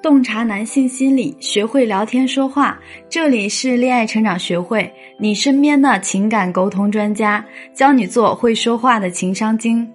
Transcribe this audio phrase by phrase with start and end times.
[0.00, 2.78] 洞察男性心理，学会聊天说话。
[3.10, 7.44] 这里是恋爱成长学会，你身边的情感沟通专家，
[7.74, 9.92] 教你做会说话的情商精。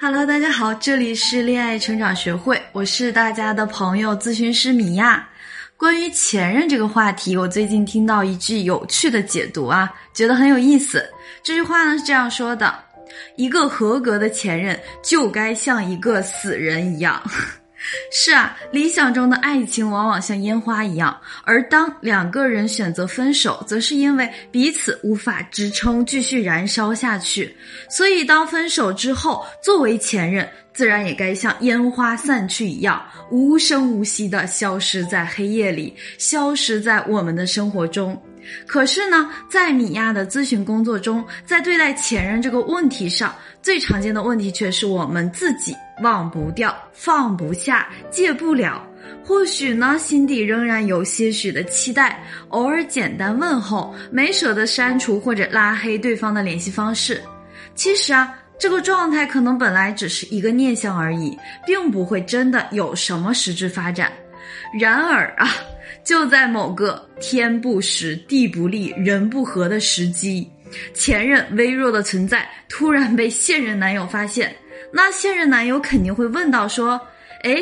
[0.00, 5.28] Hello，大家好，这里是恋爱成长学会，我是大家的朋友咨询师米娅。
[5.76, 11.04] 关于前任这个话题，我最近听到一句有趣的解读啊，觉得很有意思。
[11.42, 12.85] 这句话呢是这样说的。
[13.36, 17.22] 一个合格的前任就该像一个死人一样。
[18.10, 27.54] 是啊，理想中的爱情往往像烟花一样，而当两个人选择分手，则是因为彼此无法支撑继续燃烧下去。
[27.88, 38.20] 所以，当分手之后，作为前任，自然也该像烟花散去一样，无声无息地消失在黑夜里，消失在我们的生活中。
[38.66, 48.84] 可是呢，在米娅的咨询工作中，在对待前任这个问题上，最常见的问题却是我们自己忘不掉、放不下、戒不了。
[49.24, 57.20] 或许呢，心底仍然有些许的期待，偶尔简单问候，没舍得删除或者拉黑对方的联系方式。
[57.74, 64.12] 其实啊，这个状态可能本来只是一个念想而已，并不会真的有什么实质发展。
[64.78, 65.48] 然而啊。
[66.06, 70.48] 就在某个天不时、地不利、人不和的时机，
[70.94, 74.54] 前任微弱的存在突然被现任男友发现，
[74.92, 77.00] 那现任男友肯定会问到：说，
[77.42, 77.56] 哎，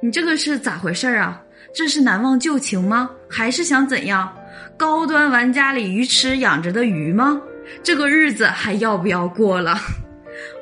[0.00, 1.42] 你这个是咋回事啊？
[1.74, 3.10] 这是难忘旧情吗？
[3.28, 4.32] 还是想怎样？
[4.76, 7.42] 高端玩家里鱼池养着的鱼吗？
[7.82, 9.76] 这个日子还要不要过了？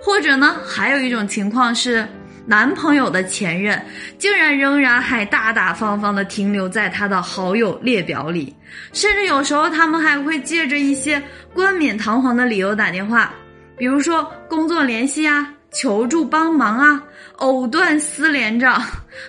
[0.00, 0.56] 或者呢？
[0.66, 2.08] 还有一种情况是。
[2.46, 3.84] 男朋友的前任
[4.18, 8.54] 竟然仍然还大大方方的停留在他的好友列表里，
[8.92, 11.20] 甚至有时候他们还会借着一些
[11.52, 13.34] 冠冕堂皇的理由打电话，
[13.76, 17.02] 比如说工作联系啊、求助帮忙啊，
[17.38, 18.80] 藕断丝连着。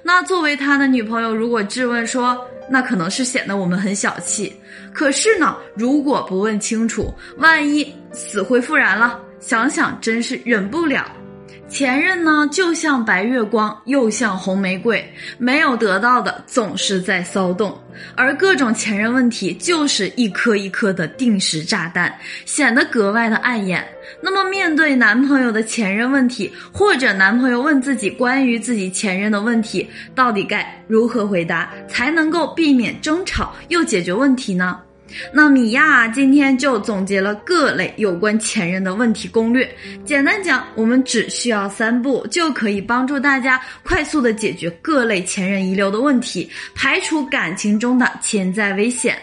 [0.04, 2.38] 那作为他的女朋友，如果质问说，
[2.70, 4.56] 那可能是显得我们很小气。
[4.94, 11.06] 可是呢，如果不问清楚，万一死灰复燃了，想想真是忍不了。
[11.70, 15.06] 前任呢，就像白月光，又像红玫瑰，
[15.38, 17.78] 没有得到的总是在骚动，
[18.16, 22.14] 而各种前任问题就是一颗一颗的定时炸弹，
[22.46, 23.86] 显得格外的碍眼。
[24.22, 34.80] 那么，面对男朋友的前任问题，或者男朋友问自己关于自己前任的问题，到底该如何回答，才能够避免争吵又解决问题呢？
[35.32, 39.70] 那米娅今天就总结了各类有关前任的问题攻略。
[40.06, 49.18] 简单讲，我们只需要三步，就可以帮助大家快速的解决各类前任遗留的问题，排除感情中的潜在危险。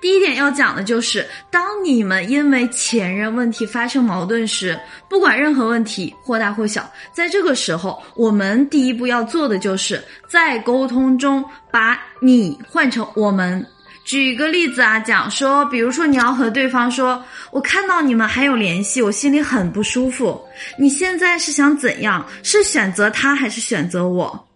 [0.00, 4.76] 第一点要讲的就是，当你们因为前任问题发生矛盾时，
[5.08, 13.64] 不管任何问题或大或小，在这个时候，我们第一步要做的就是在沟通中把你换成我们。
[14.06, 20.40] 举一个例子啊，讲说，比如说你要和对方说，我看到你们还有联系，我心里很不舒服。
[20.78, 22.24] 你现在是想怎样？
[22.44, 24.48] 是选择他还是选择我？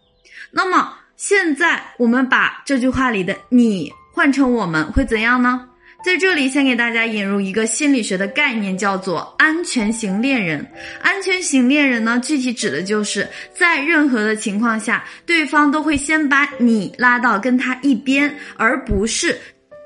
[0.52, 5.66] 那么现在我们把这句话里的你换成我们会怎样呢？
[6.02, 10.66] 在这里，先给大家引入一个心理学的概念，叫做安全型恋人。
[11.02, 19.38] 安全型恋人呢，具体指的就是在任何的情况下，对方都会先把你拉到跟他一边，而不是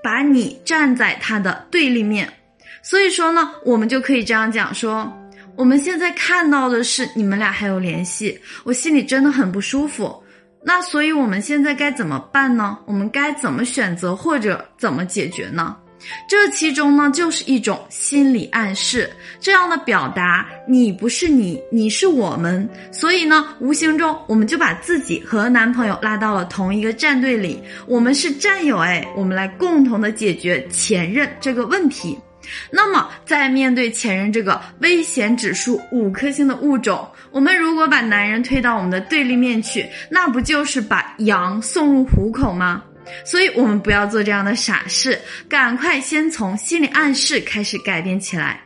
[0.04, 2.32] 把你站在他的对立面。
[2.80, 5.12] 所以说呢，我们就可以这样讲说：
[5.56, 10.22] 我们现在看到的是你们俩还有联系，我心里真的很不舒服。
[10.64, 12.78] 那所以我们现在该怎么办呢？
[12.86, 15.76] 我们该怎么选择或者怎么解决呢？
[16.28, 19.10] 这其中呢，就是一种心理暗示，
[19.40, 32.18] 这样的表达，你不是你，你是我们，所以呢，无形中我们就把自己和男朋友拉到了同一个战队里，我们是战友哎，我们来共同的解决前任这个问题。
[32.70, 42.82] 那么，在面对前任这个危险指数五颗星的物种，我们如果把男人推到我们的对立面去，那不就是把羊送入虎口吗？
[43.24, 45.18] 所以，我们不要做这样的傻事，
[45.48, 48.60] 赶快先从心理暗示开始改变起来。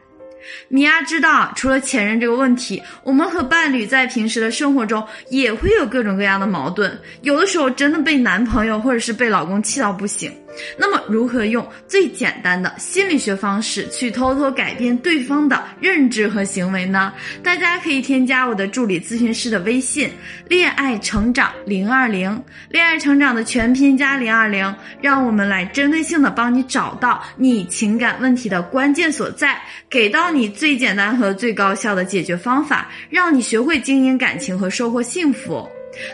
[0.68, 10.32] 米娅知道，除了前任这个问题，我们和伴侣在平时的生活中也会有各种各样的矛盾，有的时候真的被男朋友或者是被老公气到不行。
[10.76, 17.12] 那么，如何用最简单的心理学方式去偷偷改变对方的认知和行为呢？
[17.42, 20.10] 大家可以添加我的助理咨询师的微信
[20.48, 35.68] “恋爱成长零二零”，恋爱成长的全拼加零二零，让我们来针对性的帮你找到你情感问题的关键所在，给到你最简单和最高效的解决方法，让你学会经营感情和收获幸福。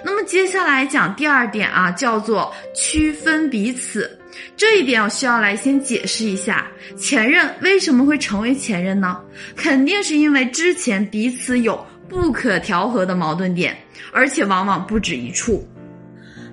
[0.04, 4.19] 那么接下来讲第二点啊，叫做区分彼此。
[4.56, 6.66] 这一点我需要来先解释一下，
[6.96, 9.20] 前任为什么会成为前任呢？
[9.56, 13.76] 肯定是因为之前彼此有不可调和的矛盾点，
[14.12, 15.66] 而且往往不止一处。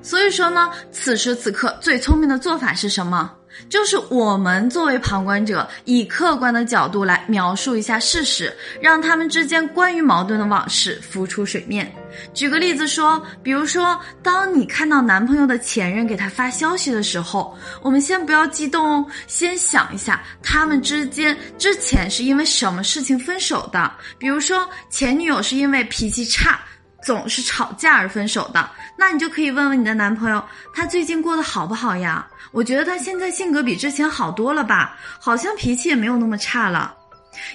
[0.01, 3.31] 所以说呢，此时此刻最聪明的做法是什么？
[3.69, 11.91] 就是我们作为旁观者，以客观的角度来描述一下事实，让他们之间关于矛盾的往事浮出水面。
[12.33, 23.91] 举个例子说，比如说，当你看到男朋友的前任给他发消息的时候，我们先不要激动哦，先想一下他们之间之前是因为什么事情分手的。
[24.17, 26.59] 比如说，前女友是因为脾气差。
[27.03, 30.43] 总是吵架而分手的，那你就可以问问你的男朋友，
[30.73, 32.27] 他最近过得好不好呀？
[32.51, 36.95] 我觉得他现在性格比之前好多了吧，好像脾气也没有那么差了。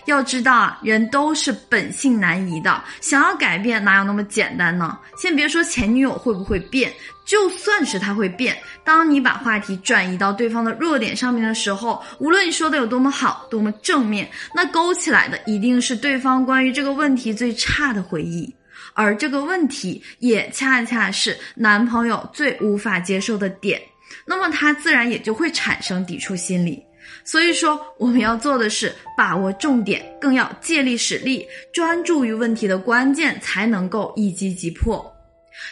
[0.06, 4.98] 要知道啊，人都是本性难移的，想要改变哪有那么简单呢？
[5.18, 6.90] 先别说前女友会不会变，
[7.26, 18.55] 就算是他会变，当你把话题转移到对方的弱点上面的时候，无论你说的有多么好，多么正面，那勾起来的一定是对方关于这个问题最差的回忆。
[18.96, 23.80] 而这个问题也恰恰是男朋友最无法接受的点，
[24.26, 26.82] 那么他自然也就会产生抵触心理。
[27.24, 35.12] 所以说，我们要做的是把握重点，更要借力使力，专注于问题的关键，才能够一击即破。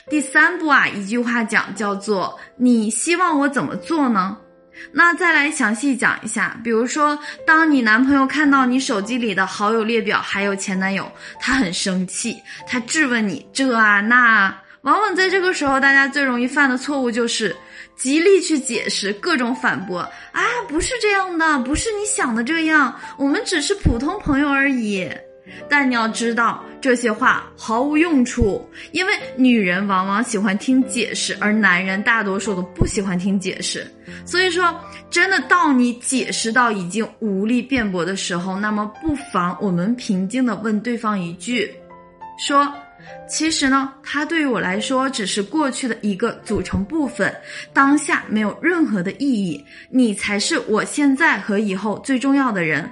[0.09, 4.37] 第三步啊，一句话讲叫做：你希望我怎么做呢？
[4.93, 11.11] 那再来详细讲一下，比如说，当你男朋友看到你手机里的好友列表还有前男友，
[11.41, 12.37] 他很生气，
[12.67, 14.61] 他质问你这啊那啊。
[14.83, 17.57] 往往在这个时候，大家最容易犯的错误就是
[17.97, 20.01] 极力去解释，各种反驳
[20.33, 25.09] 啊，不是这样的，不是你想的这样，我们只是普通朋友而已。
[25.69, 33.87] 但你要知道，这些话毫无用处，因为女人往往喜欢听解释，而男人大多数都不喜欢听解释。
[34.25, 34.75] 所以说，
[35.11, 41.75] 真的到你解释到已经无力辩驳的时候，那么不妨我们平静的问对方一句：
[42.39, 42.73] 说，
[43.29, 47.35] 其实呢，他对于我来说只是过去的一个组成部分，
[47.73, 52.91] 当下没有任何的意义，你才是我现在和以后最重要的人。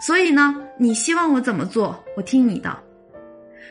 [0.00, 2.76] 所以呢，你希望我怎么做，我听你的。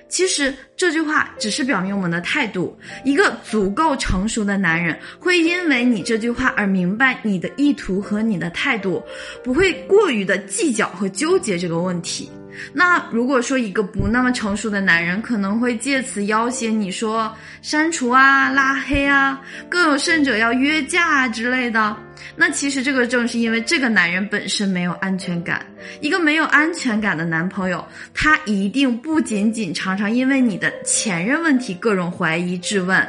[0.09, 2.77] 其实这句话只是表明我们的态度。
[3.03, 9.01] 一个足够成熟的男人会因为你这句话而明白你的意图和你的态度，
[9.43, 12.29] 不会过于的计较和纠结这个问题。
[12.73, 21.95] 那如果说一个不那么成熟的男人可能会借此要挟你说删除啊、拉黑啊，更有甚者要约架啊之类的。
[22.35, 25.65] 那其实这个正是因为这个男人本身没有安全感。
[25.99, 33.07] 一个没有安全感的男朋友，他一定不仅仅常常因为你的前任问题各种怀疑质问，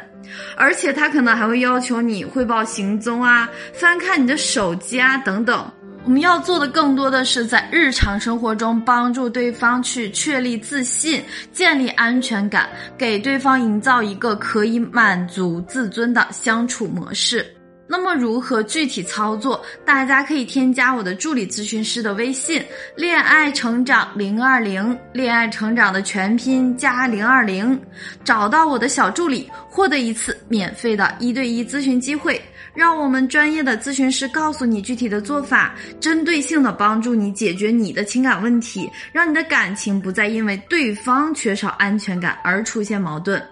[0.57, 5.73] 而且他可能还会要求你汇报行踪啊、翻看你的手机啊等等。
[6.05, 12.69] 我们要做的更多的是在日常生活中帮助对方去确立自信、建立安全感，
[12.99, 17.47] 给对方营造一个可以满足自尊的相处模式。
[17.87, 19.63] 那么如何具体操作？
[19.85, 22.65] 大家可以添加我的助理咨询师的微信
[22.97, 27.79] “恋爱成长零二零”，恋爱成长的全拼加零二零，
[28.25, 32.41] 找到我的小助理，获得一次免费的一对一咨询机会，
[32.75, 43.43] 让我们专业的咨询师告诉你具体的做法，针对性的帮助你解决你的情感问题，让你的感情不再因为对方缺少安全感而出现矛盾。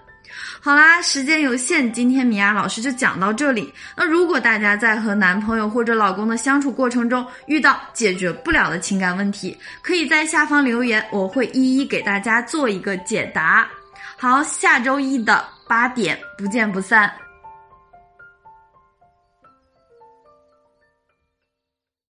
[0.60, 3.72] 好啦，时间有限，今天米娅老师就讲到这里。
[3.96, 13.66] 那如果大家在和男朋友或者老公的相处过程中遇到解决不了的情感问题，可以在下方留言，我会一一给大家做一个解答。
[14.16, 17.12] 好，下周一的八点不见不散。